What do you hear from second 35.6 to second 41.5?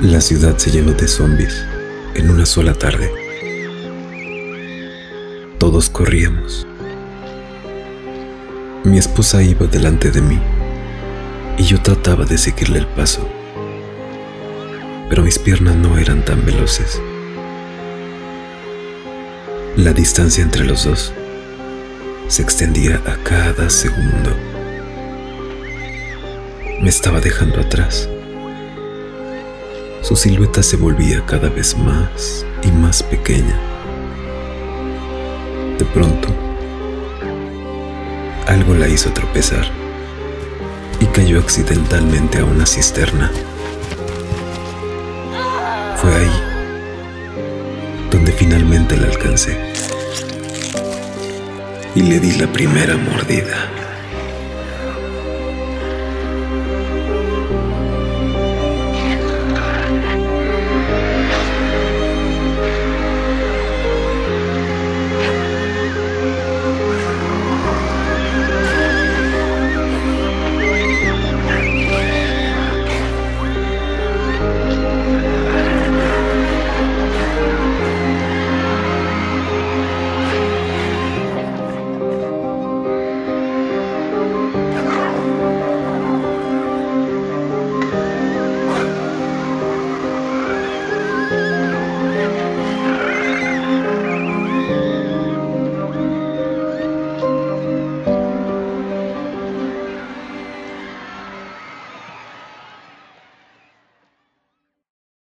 De pronto, algo la hizo tropezar y cayó